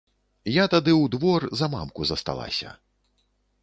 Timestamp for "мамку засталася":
1.77-2.69